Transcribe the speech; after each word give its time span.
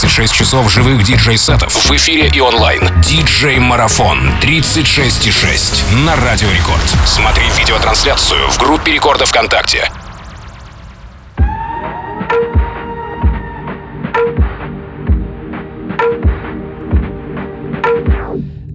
36 0.00 0.32
часов 0.32 0.72
живых 0.72 1.02
диджей-сетов 1.02 1.74
в 1.74 1.90
эфире 1.90 2.30
и 2.32 2.40
онлайн. 2.40 2.80
Диджей-марафон 3.02 4.16
36,6 4.40 6.04
на 6.04 6.14
Радио 6.14 6.48
Рекорд. 6.50 6.84
Смотри 7.04 7.42
видеотрансляцию 7.58 8.48
в 8.48 8.58
группе 8.58 8.92
Рекорда 8.92 9.26
ВКонтакте. 9.26 9.90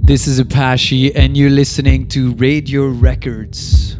This 0.03 0.27
is 0.27 0.41
Apache, 0.41 1.15
and 1.15 1.37
you're 1.37 1.49
listening 1.49 2.09
to 2.09 2.35
Radio 2.35 2.89
Records. 2.89 3.95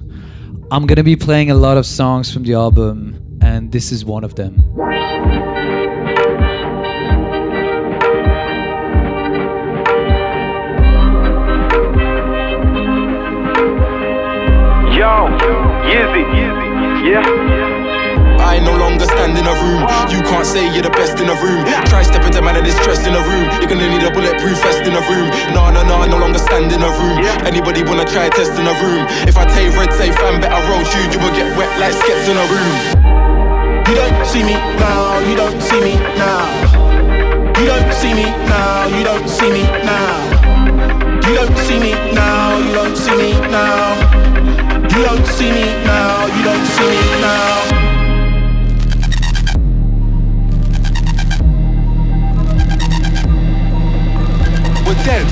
I'm 0.72 0.86
gonna 0.86 1.04
be 1.04 1.16
playing 1.16 1.50
a 1.52 1.56
lot 1.56 1.78
of 1.78 1.86
songs 1.86 2.30
from 2.34 2.44
the 2.44 2.54
album, 2.54 3.16
and 3.42 3.72
this 3.72 3.94
is 3.94 4.04
one 4.04 4.26
of 4.26 4.36
them. 4.36 5.53
Yizzy, 15.94 16.26
yeah. 17.06 17.22
I 18.42 18.58
no 18.58 18.74
longer 18.74 19.06
stand 19.06 19.38
in 19.38 19.46
a 19.46 19.54
room. 19.62 19.86
You 20.10 20.26
can't 20.26 20.46
say 20.46 20.66
you're 20.74 20.82
the 20.82 20.90
best 20.90 21.22
in 21.22 21.30
a 21.30 21.38
room. 21.38 21.62
Try 21.86 22.02
step 22.02 22.26
into 22.26 22.42
man 22.42 22.58
of 22.58 22.66
distress 22.66 23.06
in 23.06 23.14
a 23.14 23.22
room. 23.22 23.46
You're 23.62 23.70
gonna 23.70 23.86
need 23.86 24.02
a 24.02 24.10
bulletproof 24.10 24.58
vest 24.66 24.82
in 24.90 24.98
a 24.98 25.04
room. 25.06 25.30
Nah, 25.54 25.70
nah, 25.70 25.86
nah, 25.86 26.02
I 26.02 26.08
no 26.10 26.18
longer 26.18 26.40
stand 26.40 26.74
in 26.74 26.82
a 26.82 26.90
room. 26.98 27.22
Anybody 27.46 27.84
wanna 27.86 28.06
try 28.10 28.28
test 28.30 28.58
in 28.58 28.66
a 28.66 28.74
room? 28.82 29.06
If 29.30 29.38
I 29.38 29.46
take 29.46 29.70
red, 29.78 29.94
say 29.94 30.10
fam, 30.10 30.42
better 30.42 30.62
roll 30.66 30.82
you. 30.82 31.02
You 31.14 31.20
will 31.22 31.36
get 31.38 31.54
wet 31.54 31.70
like 31.78 31.94
skets 31.94 32.26
in 32.26 32.42
a 32.42 32.46
room. 32.50 32.74
You 33.86 33.94
don't 33.94 34.26
see 34.26 34.42
me 34.42 34.58
now. 34.82 35.22
You 35.30 35.36
don't 35.38 35.62
see 35.62 35.78
me 35.78 35.94
now. 36.18 36.50
You 37.62 37.70
don't 37.70 37.94
see 37.94 38.14
me 38.18 38.26
now. 38.50 38.90
You 38.90 39.04
don't 39.06 39.30
see 39.30 39.52
me 39.54 39.62
now. 39.86 40.53
You 41.26 41.36
don't 41.36 41.58
see 41.60 41.80
me 41.80 41.92
now. 42.14 42.58
You 42.58 42.74
don't 42.74 42.98
see 42.98 43.16
me 43.16 43.32
now. 43.50 43.96
You 44.90 45.06
don't 45.06 45.26
see 45.26 45.50
me 45.52 45.66
now. 45.86 46.26
You 46.36 46.44
don't 46.44 46.66
see 46.66 46.90
me 46.90 47.00
now. 47.22 47.64
We're 54.86 55.00
dead. 55.06 55.26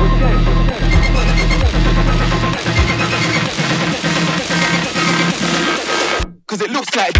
Cause 6.47 6.61
it 6.61 6.71
looks 6.71 6.95
like 6.95 7.15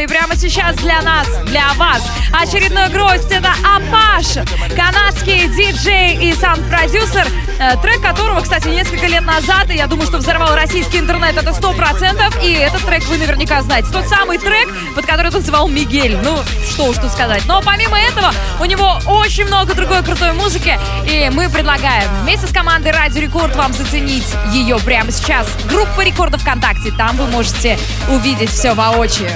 И 0.00 0.06
прямо 0.06 0.34
сейчас 0.34 0.76
для 0.76 1.02
нас, 1.02 1.26
для 1.44 1.74
вас 1.74 2.02
очередной 2.32 2.88
гость 2.88 3.30
это 3.30 3.50
Апаш, 3.62 4.46
канадский 4.74 5.46
диджей 5.48 6.16
и 6.16 6.32
саунд-продюсер, 6.34 7.26
э, 7.58 7.76
трек 7.82 8.00
которого, 8.00 8.40
кстати, 8.40 8.68
несколько 8.68 9.06
лет 9.06 9.26
назад, 9.26 9.68
и 9.68 9.74
я 9.74 9.86
думаю, 9.86 10.06
что 10.06 10.16
взорвал 10.16 10.54
российский 10.54 10.98
интернет, 10.98 11.36
это 11.36 11.52
100%, 11.52 12.42
и 12.42 12.52
этот 12.52 12.82
трек 12.86 13.04
вы 13.08 13.18
наверняка 13.18 13.60
знаете. 13.60 13.90
Тот 13.92 14.08
самый 14.08 14.38
трек, 14.38 14.68
под 14.94 15.04
который 15.04 15.30
танцевал 15.30 15.68
Мигель. 15.68 16.16
Ну, 16.22 16.38
что 16.70 16.84
уж 16.84 16.96
тут 16.96 17.10
сказать. 17.10 17.42
Но 17.46 17.60
помимо 17.60 17.98
этого, 18.00 18.32
у 18.58 18.64
него 18.64 18.98
очень 19.06 19.44
много 19.44 19.74
другой 19.74 20.02
крутой 20.02 20.32
музыки, 20.32 20.78
и 21.06 21.28
мы 21.30 21.50
предлагаем 21.50 22.08
вместе 22.22 22.46
с 22.46 22.52
командой 22.52 22.92
Радио 22.92 23.20
Рекорд 23.20 23.54
вам 23.54 23.74
заценить 23.74 24.34
ее 24.50 24.78
прямо 24.78 25.12
сейчас. 25.12 25.46
Группа 25.68 26.00
Рекорда 26.00 26.38
ВКонтакте, 26.38 26.90
там 26.96 27.18
вы 27.18 27.26
можете 27.26 27.78
увидеть 28.08 28.50
все 28.50 28.72
воочию. 28.72 29.30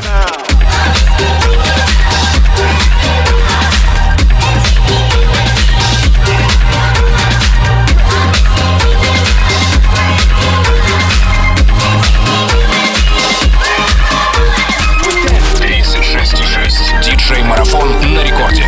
Диджей-марафон 17.65 18.15
на 18.15 18.23
рекорде. 18.23 18.65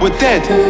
We're 0.00 0.18
dead. 0.18 0.69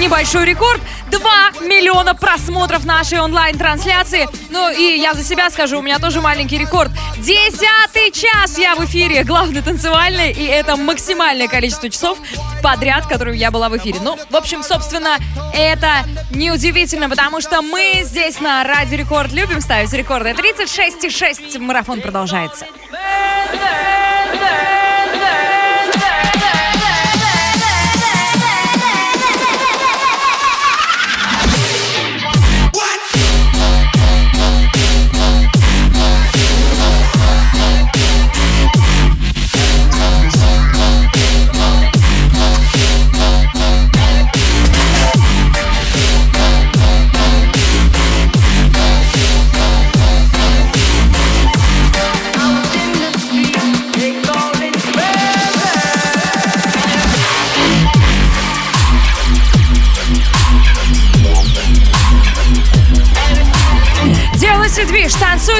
небольшой 0.00 0.46
рекорд. 0.46 0.80
2 1.10 1.66
миллиона 1.66 2.14
просмотров 2.14 2.84
нашей 2.84 3.20
онлайн-трансляции. 3.20 4.28
Ну 4.48 4.70
и 4.70 4.98
я 4.98 5.14
за 5.14 5.22
себя 5.22 5.50
скажу, 5.50 5.78
у 5.78 5.82
меня 5.82 5.98
тоже 5.98 6.20
маленький 6.20 6.56
рекорд. 6.56 6.90
Десятый 7.18 8.10
час 8.12 8.56
я 8.58 8.74
в 8.76 8.84
эфире, 8.86 9.24
главный 9.24 9.60
танцевальный, 9.60 10.32
и 10.32 10.44
это 10.44 10.76
максимальное 10.76 11.48
количество 11.48 11.90
часов 11.90 12.18
подряд, 12.62 13.06
которые 13.06 13.38
я 13.38 13.50
была 13.50 13.68
в 13.68 13.76
эфире. 13.76 13.98
Ну, 14.00 14.18
в 14.30 14.36
общем, 14.36 14.62
собственно, 14.62 15.18
это 15.52 16.04
неудивительно, 16.30 17.08
потому 17.08 17.40
что 17.40 17.60
мы 17.60 18.00
здесь 18.02 18.40
на 18.40 18.64
Радио 18.64 18.96
Рекорд 18.96 19.32
любим 19.32 19.60
ставить 19.60 19.92
рекорды. 19.92 20.30
36,6 20.30 21.58
марафон 21.58 22.00
продолжается. 22.00 22.66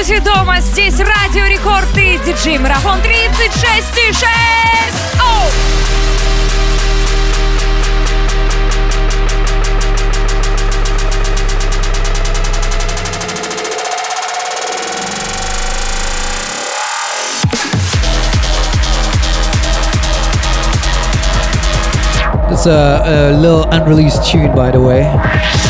танцуйте 0.00 0.20
дома. 0.20 0.60
Здесь 0.60 0.98
Радио 0.98 1.46
Рекорд 1.46 1.96
и 1.96 2.18
диджей 2.24 2.58
Марафон 2.58 2.98
36,6. 3.00 4.24
Оу! 5.20 5.50
It's 22.48 22.66
a, 22.66 23.02
a 23.04 23.32
little 23.32 23.64
unreleased 23.70 24.24
tune, 24.24 24.54
by 24.54 24.70
the 24.70 24.80
way. 24.80 25.69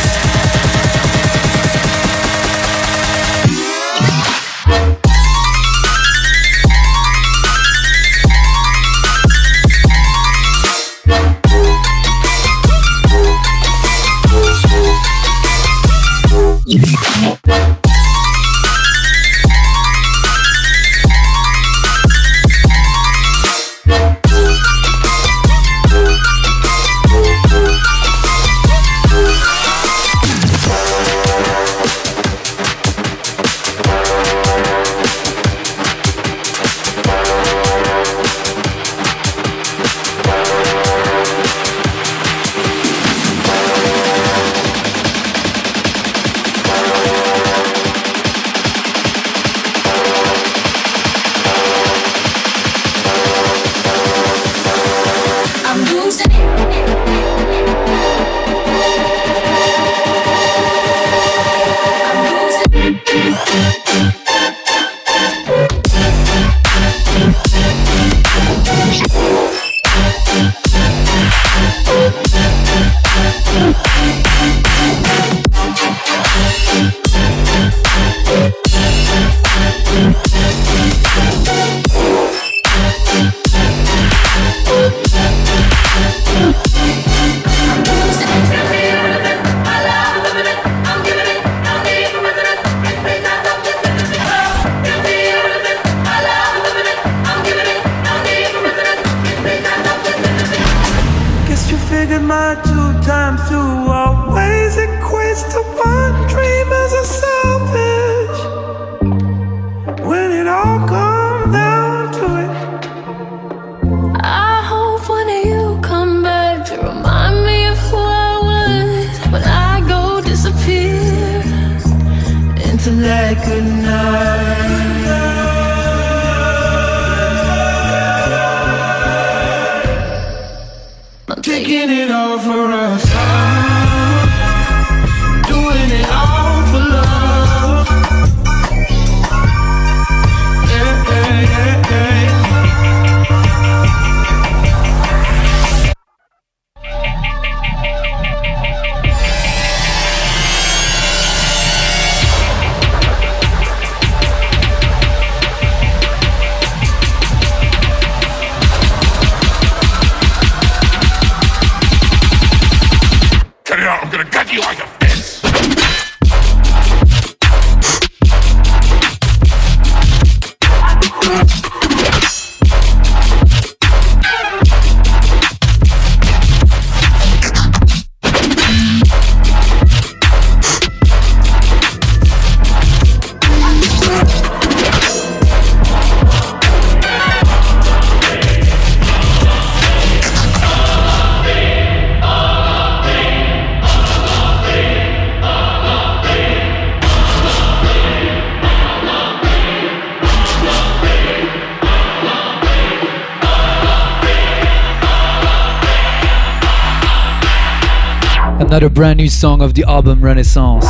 a 208.83 208.89
brand 208.89 209.17
new 209.17 209.29
song 209.29 209.61
of 209.61 209.73
the 209.73 209.83
album 209.83 210.21
Renaissance. 210.21 210.85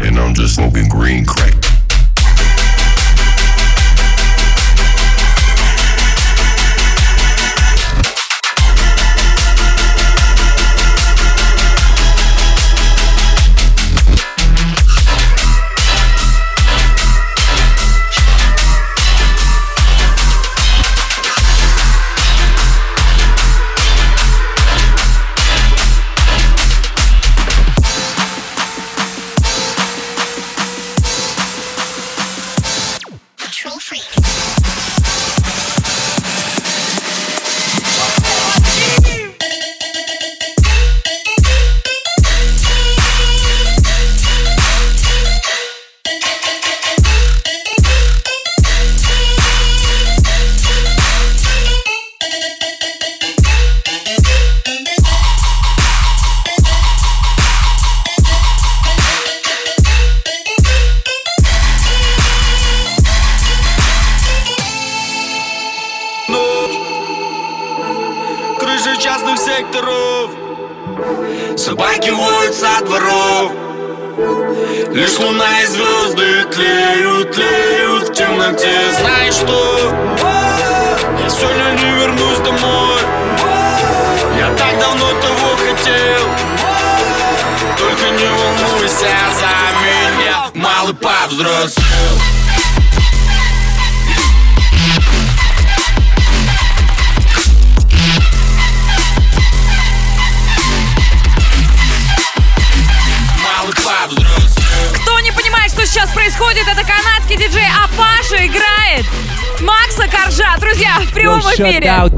And 0.00 0.18
I'm 0.18 0.34
just 0.34 0.56
smoking 0.56 0.88
green 0.88 1.24
crap. 1.24 1.45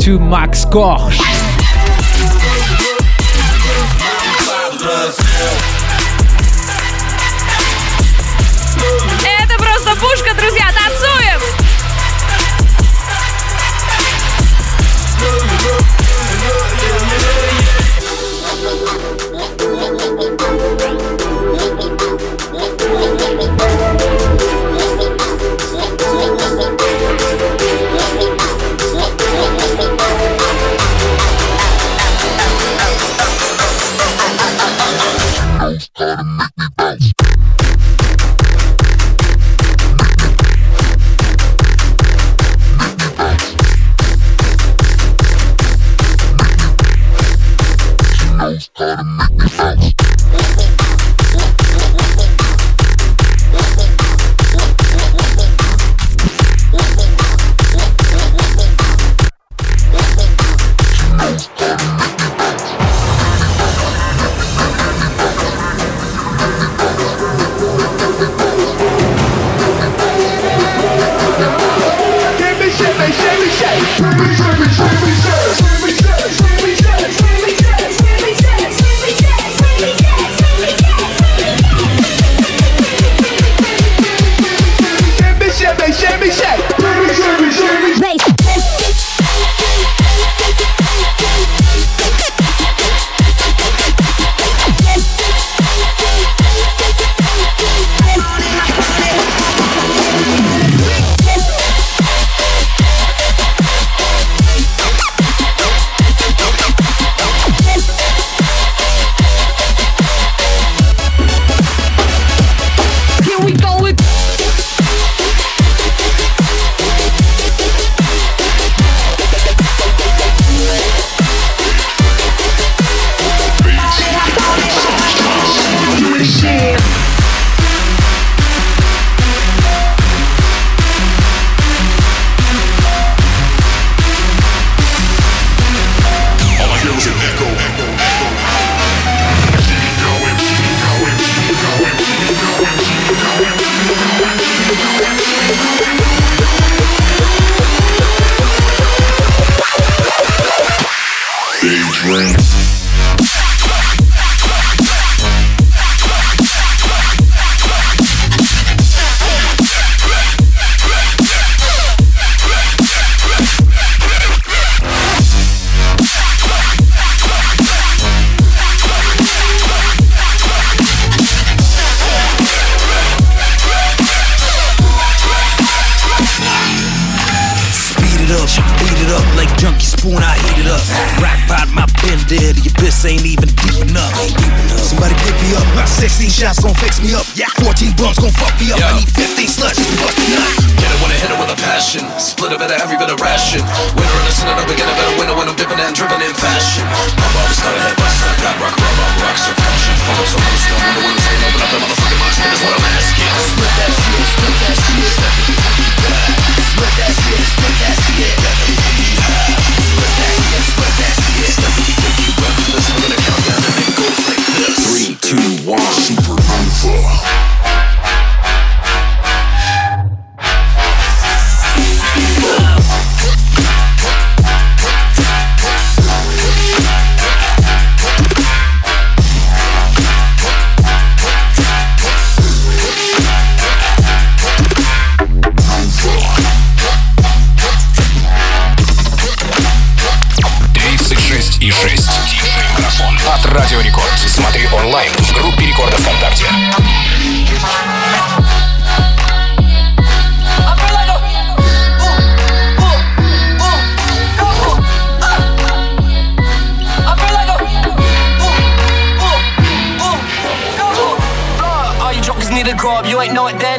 to 0.08 0.18
Max 0.18 0.64
Koch. 0.64 1.17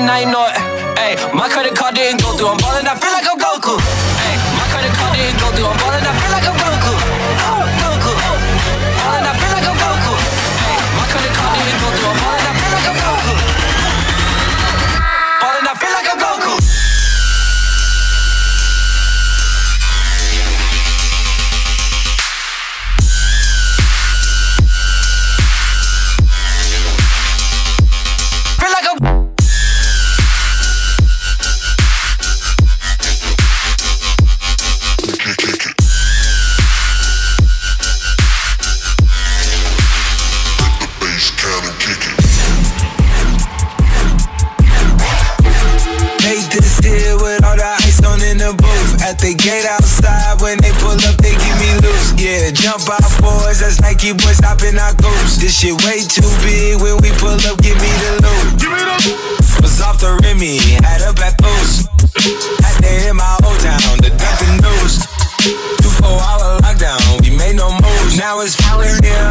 I 0.09 0.21
ain't 0.21 0.58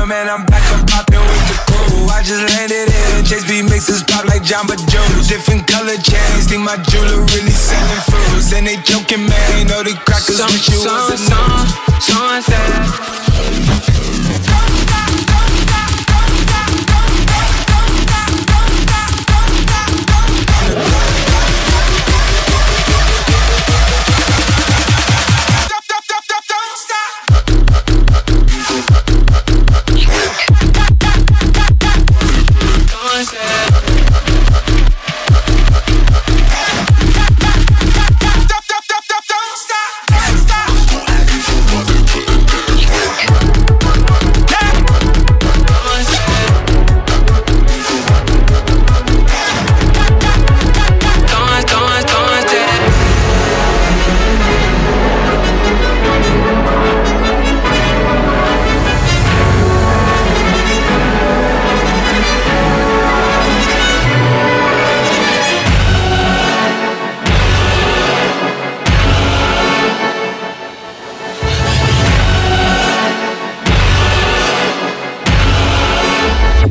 man, 0.09 0.27
I'm 0.29 0.45
back 0.47 0.65
up, 0.73 0.89
poppin' 0.89 1.21
with 1.21 1.45
the 1.53 1.57
crew. 1.69 2.09
I 2.09 2.25
just 2.25 2.41
landed 2.57 2.89
in 2.89 3.25
Chase 3.29 3.45
B 3.45 3.61
mixes 3.61 4.03
pop 4.03 4.25
like 4.25 4.43
Jamba 4.43 4.75
Juice. 4.89 5.29
Different 5.29 5.69
color 5.69 6.01
chains, 6.01 6.49
think 6.49 6.65
my 6.65 6.81
jewelry, 6.89 7.21
really 7.37 7.53
selling 7.53 8.03
fruits. 8.09 8.53
And 8.57 8.67
they 8.67 8.77
joking, 8.89 9.29
man, 9.29 9.59
you 9.61 9.67
know 9.69 9.85
the 9.85 9.93
crackers 10.09 10.41
some, 10.41 10.49
with 10.49 10.65
you. 10.73 10.81
Some, 10.81 11.17
some, 11.21 11.69
some, 12.01 12.41
some, 12.41 14.18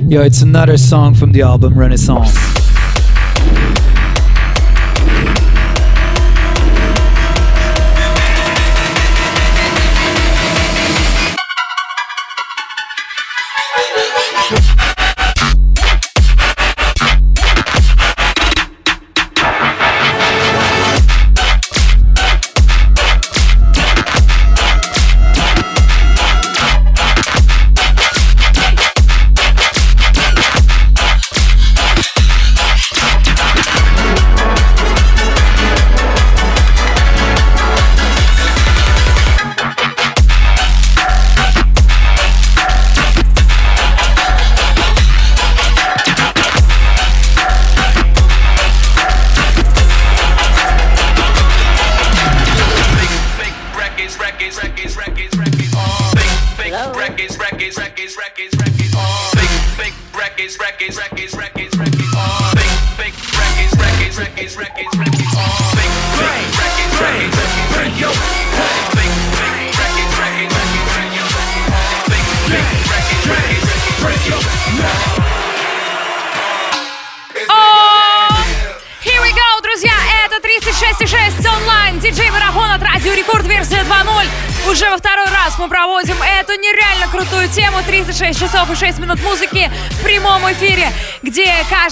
Yo, 0.09 0.21
it's 0.21 0.41
another 0.41 0.77
song 0.77 1.13
from 1.13 1.33
the 1.33 1.41
album 1.41 1.77
Renaissance. 1.77 2.46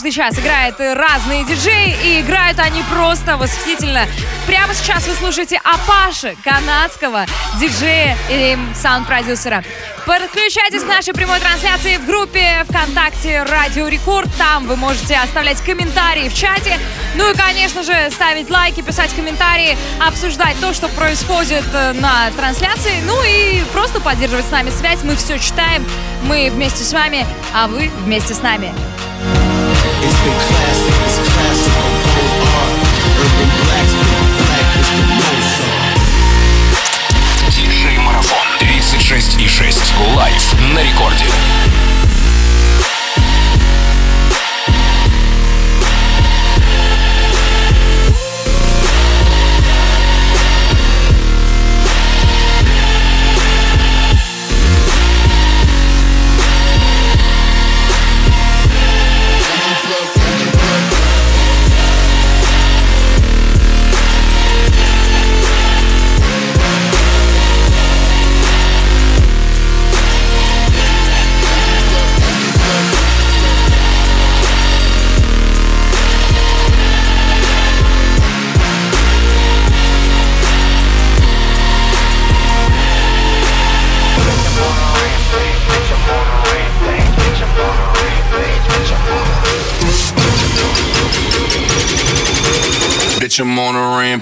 Каждый 0.05 0.11
час 0.11 0.37
играет 0.37 0.79
разные 0.79 1.43
диджеи, 1.45 1.97
и 2.03 2.21
играют 2.21 2.59
они 2.59 2.83
просто 2.93 3.37
восхитительно. 3.37 4.05
Прямо 4.45 4.75
сейчас 4.75 5.07
вы 5.07 5.15
слушаете 5.15 5.59
Апаши, 5.63 6.37
канадского 6.43 7.25
диджея 7.59 8.15
и 8.29 8.55
саунд-продюсера. 8.75 9.63
Подключайтесь 10.05 10.83
к 10.83 10.87
нашей 10.87 11.15
прямой 11.15 11.39
трансляции 11.39 11.97
в 11.97 12.05
группе 12.05 12.63
ВКонтакте 12.69 13.41
Радио 13.41 13.87
Рекорд. 13.87 14.29
Там 14.37 14.67
вы 14.67 14.75
можете 14.75 15.15
оставлять 15.15 15.59
комментарии 15.61 16.29
в 16.29 16.35
чате. 16.35 16.77
Ну 17.15 17.31
и, 17.31 17.35
конечно 17.35 17.81
же, 17.81 18.11
ставить 18.11 18.51
лайки, 18.51 18.81
писать 18.81 19.11
комментарии, 19.15 19.75
обсуждать 19.99 20.55
то, 20.61 20.75
что 20.75 20.87
происходит 20.89 21.65
э, 21.73 21.93
на 21.93 22.29
трансляции. 22.37 23.01
Ну 23.05 23.19
и 23.23 23.63
просто 23.73 23.99
поддерживать 23.99 24.45
с 24.45 24.51
нами 24.51 24.69
связь. 24.69 25.01
Мы 25.01 25.15
все 25.15 25.39
читаем. 25.39 25.83
Мы 26.25 26.51
вместе 26.51 26.83
с 26.83 26.93
вами, 26.93 27.25
а 27.55 27.67
вы 27.67 27.89
вместе 28.03 28.35
с 28.35 28.43
нами. 28.43 28.71
It's 30.27 30.49
been 30.49 30.64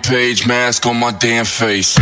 rampage, 0.03 0.45
mask 0.47 0.85
on 0.85 0.97
my 0.97 1.11
damn 1.11 1.45
face. 1.45 1.97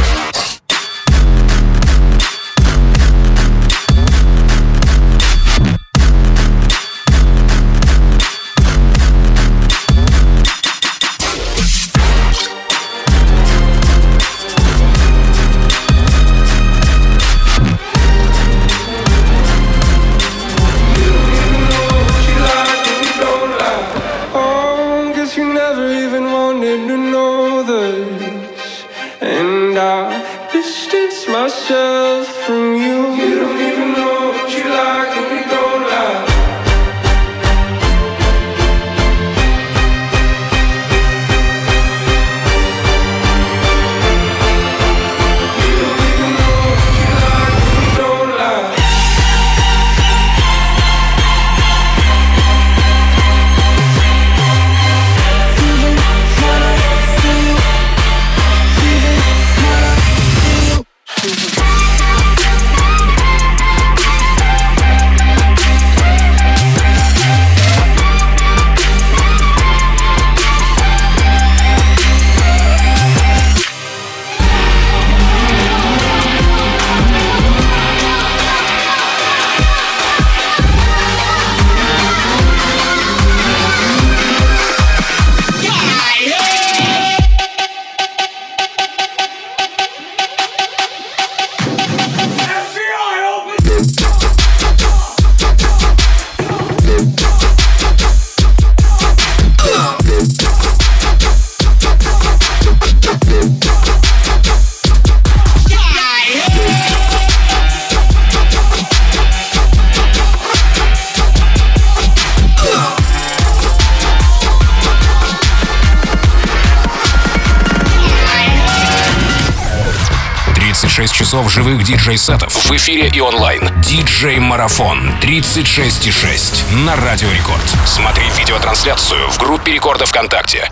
Диджей-сетов 121.92 122.54
в 122.54 122.72
эфире 122.78 123.12
и 123.14 123.20
онлайн. 123.20 123.70
Диджей 123.82 124.40
Марафон 124.40 125.12
36,6 125.22 126.74
на 126.86 126.96
Радио 126.96 127.30
Рекорд. 127.30 127.62
Смотри 127.86 128.24
видеотрансляцию 128.38 129.28
в 129.30 129.38
группе 129.38 129.74
Рекорда 129.74 130.06
ВКонтакте. 130.06 130.72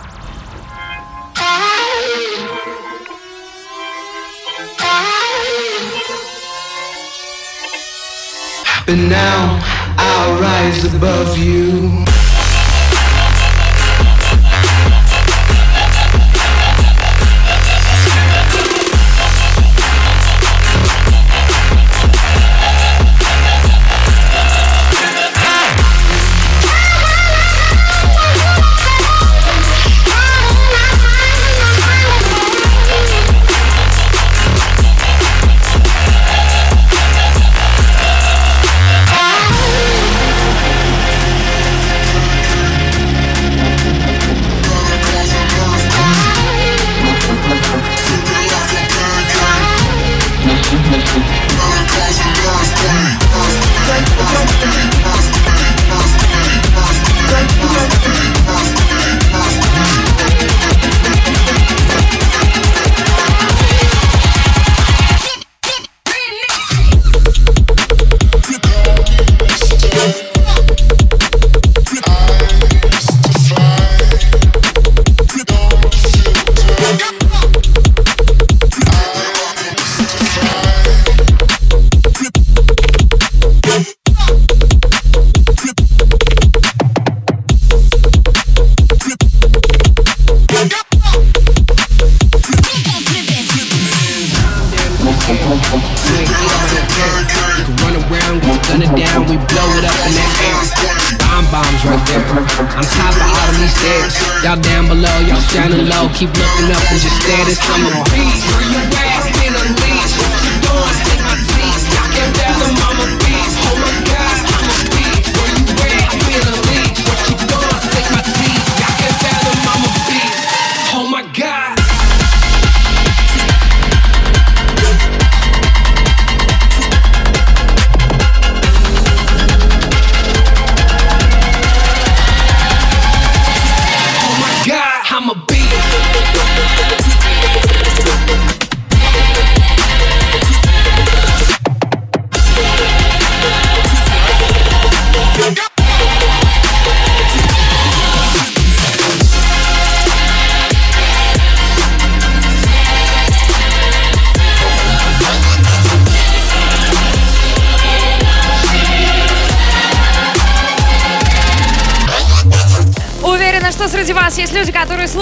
But 8.86 8.96
now 8.96 9.60
I'll 9.98 10.40
rise 10.40 10.84
above 10.86 11.36
you. 11.36 12.19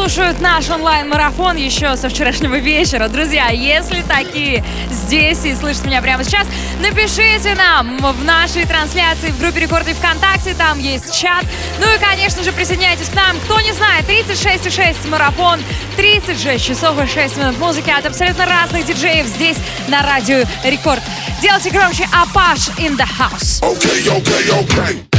слушают 0.08 0.40
наш 0.40 0.70
онлайн-марафон 0.70 1.56
еще 1.56 1.94
со 1.98 2.08
вчерашнего 2.08 2.54
вечера. 2.54 3.08
Друзья, 3.08 3.48
если 3.48 4.00
такие 4.00 4.64
здесь 4.90 5.44
и 5.44 5.54
слышат 5.54 5.84
меня 5.84 6.00
прямо 6.00 6.24
сейчас, 6.24 6.46
напишите 6.80 7.54
нам 7.54 7.98
в 7.98 8.24
нашей 8.24 8.64
трансляции 8.64 9.28
в 9.28 9.38
группе 9.38 9.60
Рекорды 9.60 9.92
ВКонтакте, 9.92 10.54
там 10.54 10.78
есть 10.78 11.14
чат. 11.14 11.44
Ну 11.78 11.94
и, 11.94 11.98
конечно 11.98 12.42
же, 12.42 12.52
присоединяйтесь 12.52 13.10
к 13.10 13.14
нам. 13.14 13.38
Кто 13.40 13.60
не 13.60 13.72
знает, 13.72 14.06
36,6 14.08 15.10
марафон, 15.10 15.60
36 15.96 16.64
часов 16.64 16.98
и 17.04 17.06
6 17.06 17.36
минут 17.36 17.58
музыки 17.58 17.90
от 17.90 18.06
абсолютно 18.06 18.46
разных 18.46 18.86
диджеев 18.86 19.26
здесь 19.26 19.58
на 19.88 20.02
радио 20.02 20.44
Рекорд. 20.64 21.02
Делайте 21.42 21.68
громче 21.68 22.08
Апаш 22.14 22.70
in 22.78 22.96
the 22.96 23.06
house. 23.18 23.60
Okay, 23.60 24.08
okay, 24.08 24.48
okay. 24.62 25.17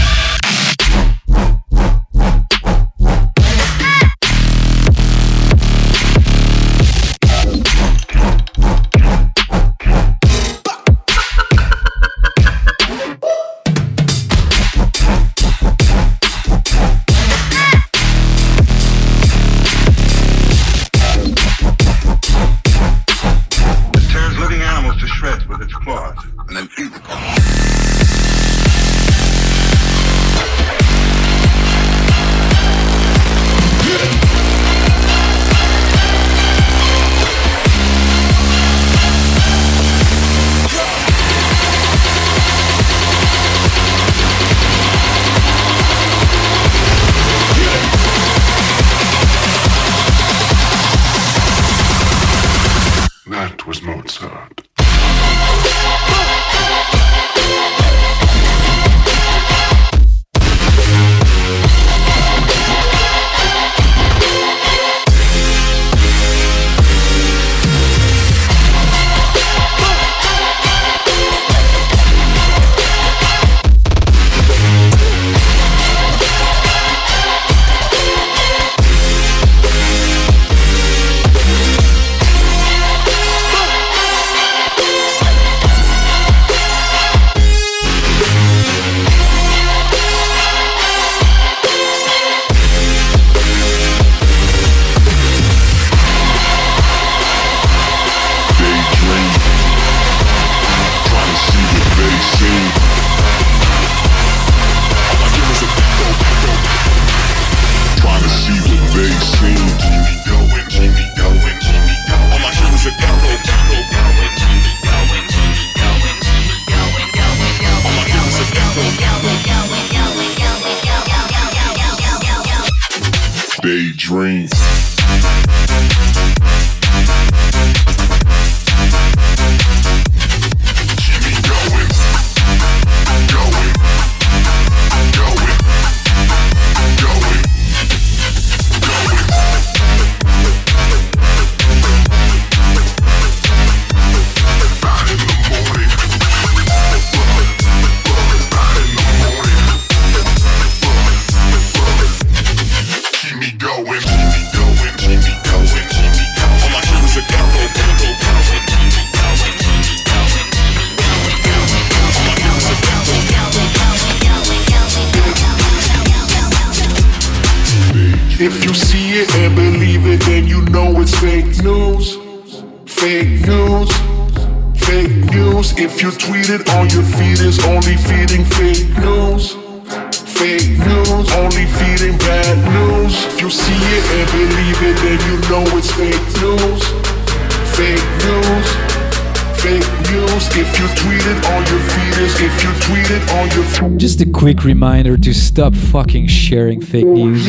quick 194.39 194.63
reminder 194.63 195.17
to 195.17 195.33
stop 195.33 195.75
fucking 195.75 196.25
sharing 196.25 196.79
fake 196.79 197.05
news. 197.05 197.45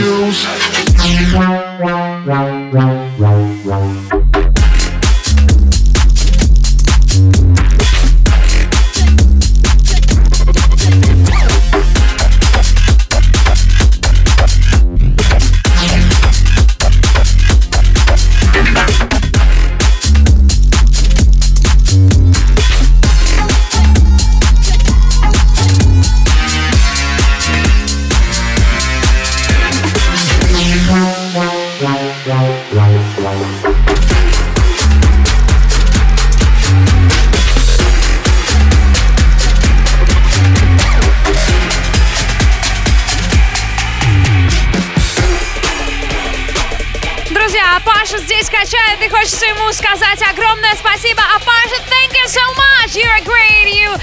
качает, 48.50 49.02
и 49.02 49.10
хочется 49.10 49.46
ему 49.46 49.72
сказать 49.74 50.22
огромное 50.22 50.76
спасибо. 50.76 51.22
Апаша, 51.36 51.82
thank 51.90 52.14
you 52.14 52.28
so 52.28 52.42
much. 52.56 52.96
You're 52.96 53.24
great. 53.24 53.74
You 53.74 53.96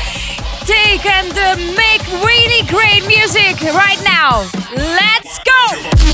take 0.66 1.04
and 1.06 1.32
uh, 1.32 1.56
make 1.76 2.02
really 2.22 2.62
great 2.68 3.06
music 3.06 3.60
right 3.74 4.00
now. 4.04 4.44
Let's 4.74 5.38
go. 5.44 6.12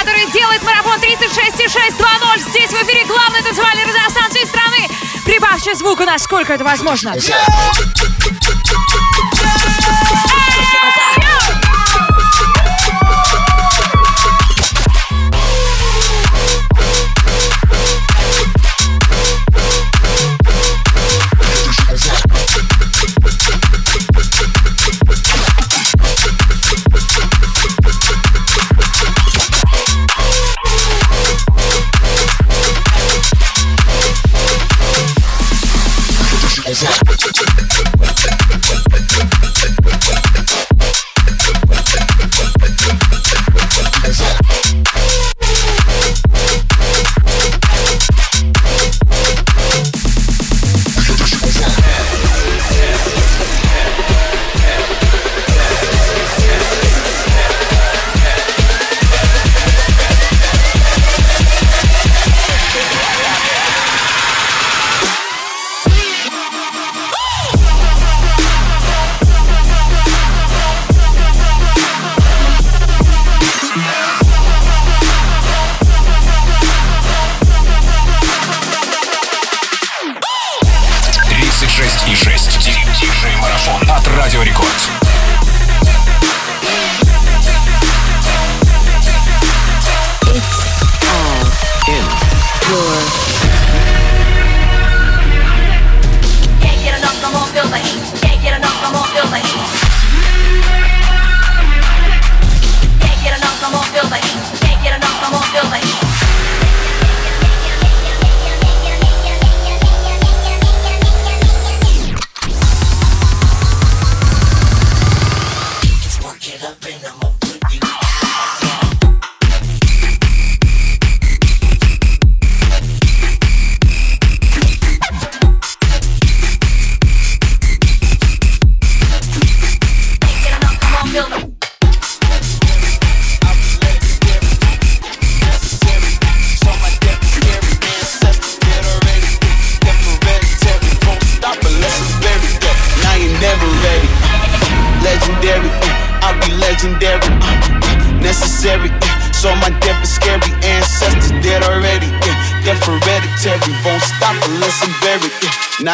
который 0.00 0.26
делает 0.32 0.62
марафон 0.62 0.98
36,620. 0.98 2.48
Здесь 2.48 2.70
в 2.70 2.82
эфире 2.84 3.04
главной 3.04 3.42
танцевальной 3.42 3.84
радиостанции 3.84 4.44
страны. 4.46 4.88
Прибавьте 5.24 5.74
звуку, 5.74 6.04
насколько 6.04 6.54
это 6.54 6.64
возможно. 6.64 7.10
Yeah! 7.10 7.30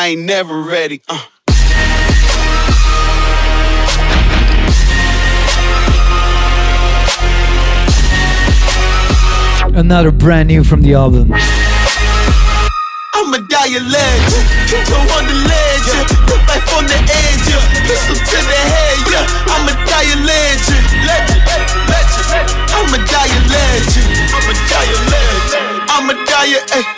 I 0.07 0.11
ain't 0.11 0.23
never 0.23 0.63
ready. 0.63 1.03
Uh. 1.09 1.19
Another 9.75 10.13
brand 10.13 10.47
new 10.47 10.63
from 10.63 10.83
the 10.83 10.95
album. 10.95 11.33
Die 13.37 13.67
a 13.67 13.83
legend, 13.83 14.47
go 14.87 14.97
on 15.11 15.27
the 15.27 15.35
look 16.31 16.41
back 16.47 16.63
from 16.71 16.87
the 16.87 16.95
edge, 16.95 17.51
pistol 17.85 18.15
to 18.15 18.39
the 18.47 18.61
head, 18.73 19.11
yeah. 19.11 19.27
Die 19.91 20.07
a 20.07 20.17
legend, 20.23 20.87
legend, 21.03 21.43
legend. 21.91 22.31
I'ma 22.79 22.97
a 23.27 23.41
legend, 23.51 24.07
I'ma 25.91 26.13
a 26.13 26.27
die 26.27 26.55
a. 26.55 26.79
Ay. 26.79 26.96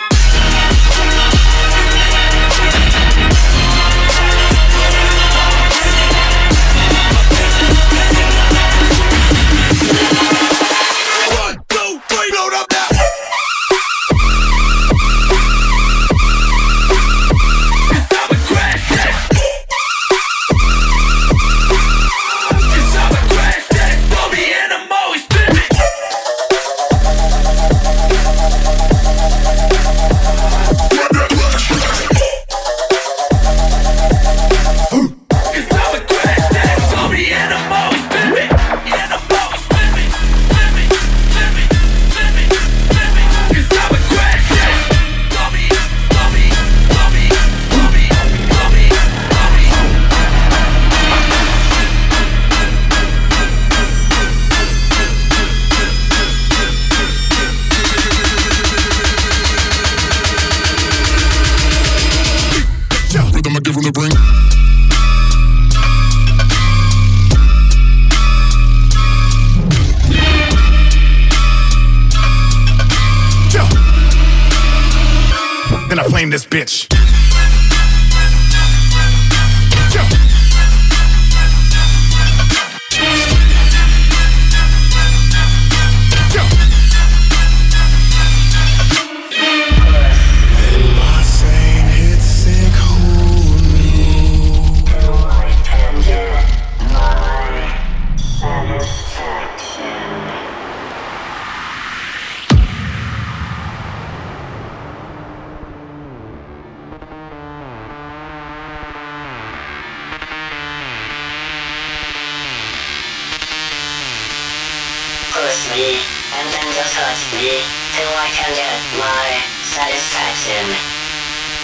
I 118.15 118.29
can 118.33 118.51
get 118.55 118.79
my 118.97 119.43
satisfaction. 119.61 120.65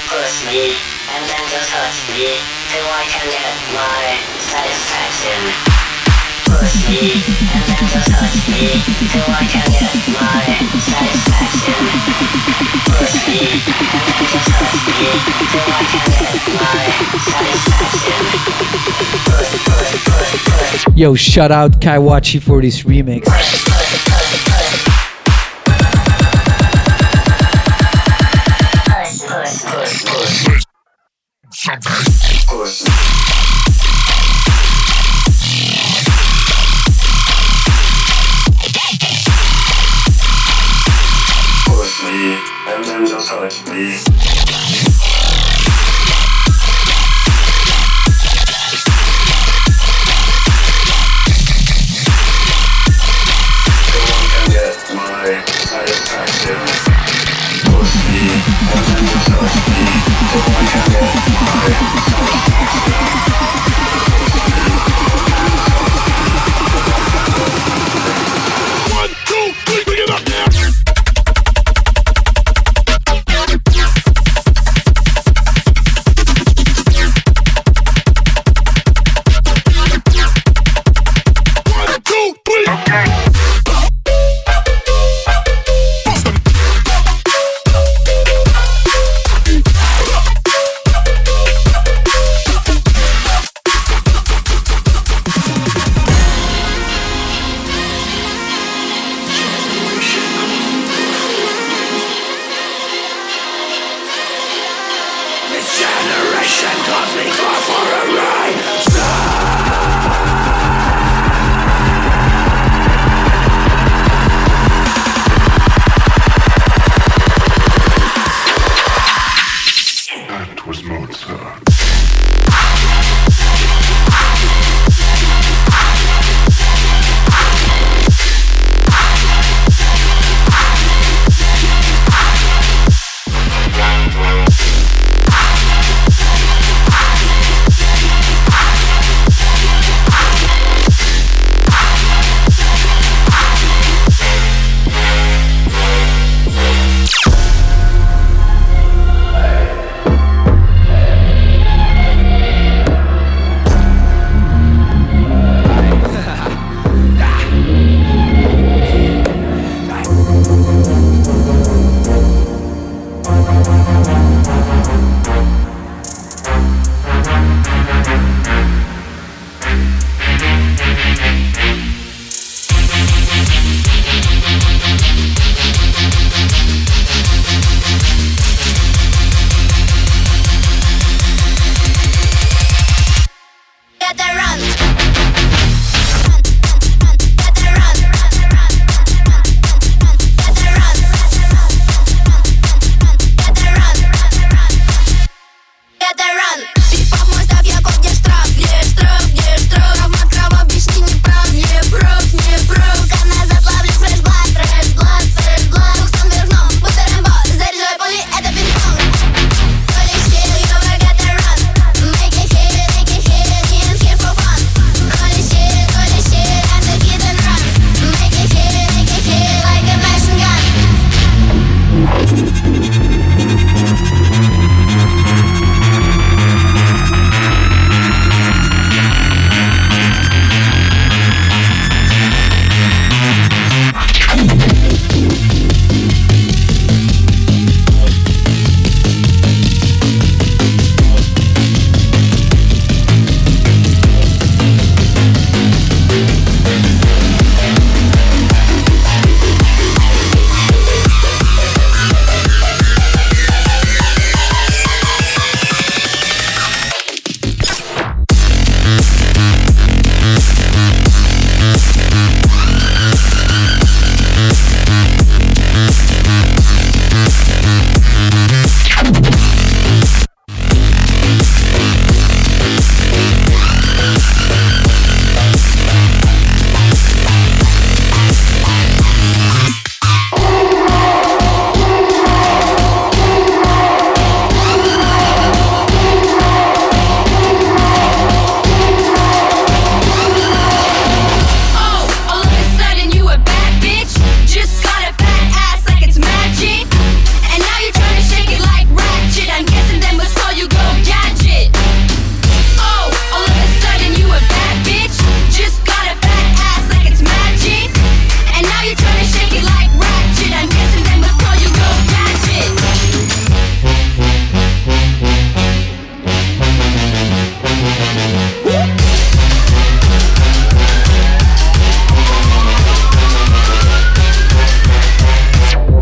Push 0.05 0.45
me, 0.45 0.77
and 1.09 1.25
then 1.25 1.43
just 1.49 1.69
touch 1.69 2.05
me, 2.13 2.37
till 2.69 2.85
I 2.85 3.03
can 3.09 3.25
get 3.25 3.55
my 3.73 4.21
satisfaction. 4.37 5.41
Push 6.45 6.85
me, 6.85 7.25
and 7.49 7.65
then 7.65 7.89
just 7.89 8.09
touch 8.13 8.37
me, 8.53 8.77
till 9.09 9.25
I 9.25 9.43
can 9.49 9.65
get 9.73 9.97
my 10.13 10.45
satisfaction. 10.77 11.81
Push 12.93 13.25
me, 13.25 13.57
and 13.65 14.05
then 14.05 14.29
just 14.29 14.49
touch 14.53 14.85
me, 14.85 15.09
till 15.49 15.65
I 15.65 15.81
can 15.89 16.05
get 16.13 16.37
my 16.53 16.85
satisfaction. 17.25 18.21
Yo, 20.95 21.15
shout 21.15 21.51
out 21.51 21.81
Kai 21.81 21.97
Wachi 21.97 22.39
for 22.41 22.61
this 22.61 22.83
remix. 22.83 23.25
Push 31.65 31.73
me, 42.03 42.37
and 42.67 42.85
then 42.85 43.05
just 43.07 43.27
touch 43.27 43.65
me. 43.67 44.34
Thank 60.37 61.69
you. 62.99 63.04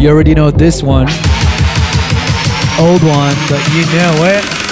You 0.03 0.09
already 0.09 0.35
know 0.35 0.51
this 0.51 0.83
one. 0.83 1.07
Old 2.77 3.03
one, 3.03 3.35
but 3.47 3.65
you 3.71 3.85
know 3.95 4.25
it. 4.25 4.62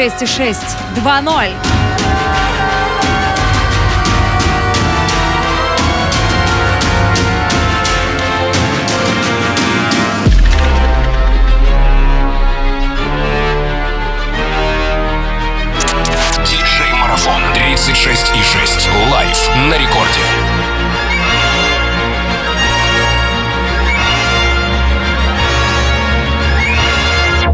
96,6. 0.00 0.56
2-0. 0.94 1.52
Марафон 16.98 17.42
36,6 17.54 18.88
лайф 19.10 19.48
на 19.68 19.74
рекорде. 19.74 20.20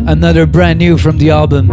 another 0.08 0.46
brand 0.46 0.78
new 0.78 0.96
from 0.96 1.18
the 1.18 1.30
album. 1.30 1.68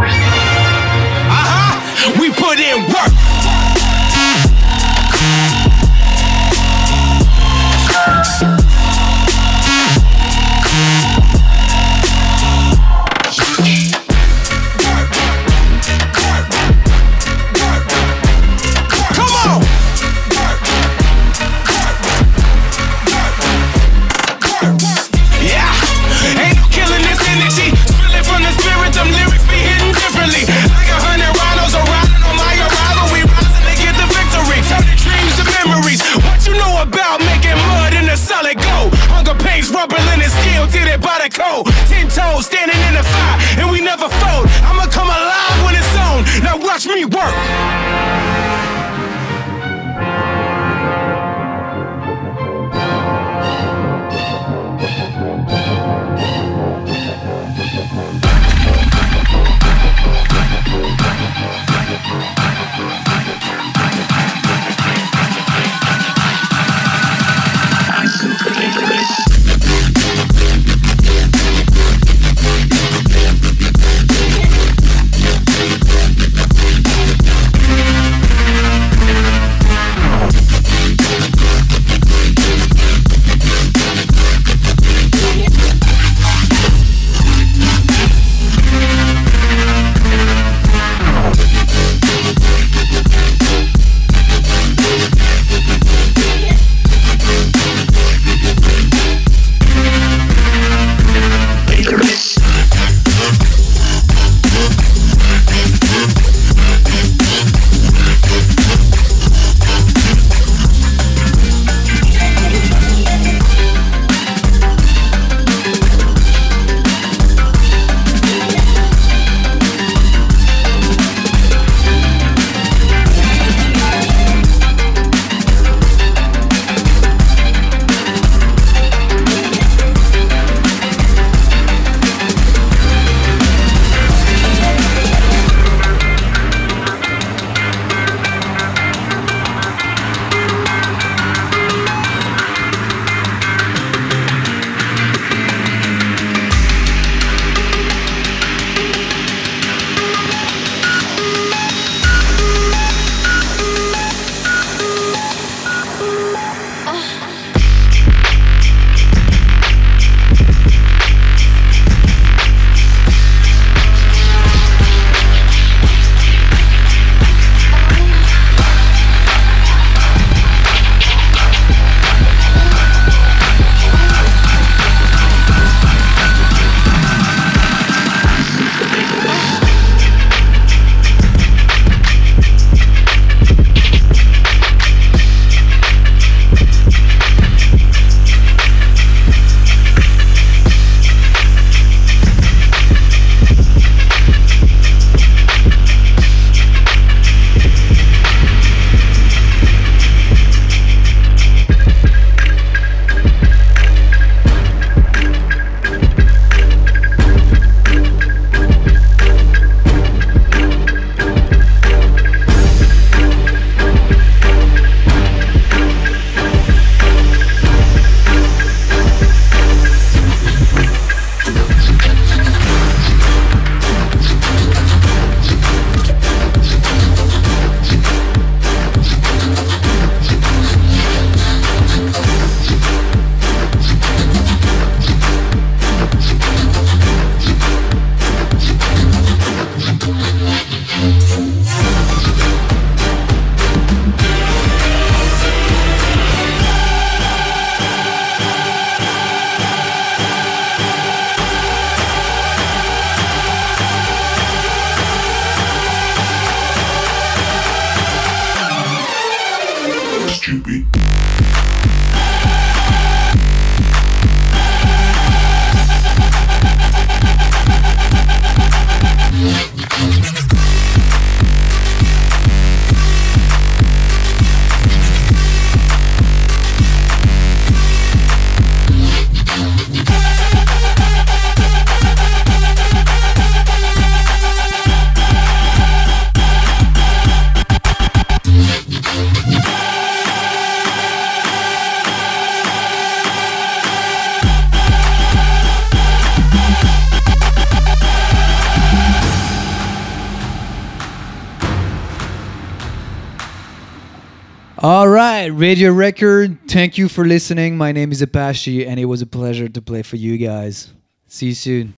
Radio 305.74 305.90
Record. 305.90 306.56
Thank 306.68 306.98
you 306.98 307.08
for 307.08 307.24
listening. 307.24 307.76
My 307.76 307.90
name 307.90 308.12
is 308.12 308.22
Apashe, 308.22 308.86
and 308.86 309.00
it 309.00 309.06
was 309.06 309.22
a 309.22 309.26
pleasure 309.26 309.68
to 309.68 309.82
play 309.82 310.02
for 310.02 310.14
you 310.14 310.38
guys. 310.38 310.92
See 311.26 311.46
you 311.46 311.54
soon. 311.54 311.92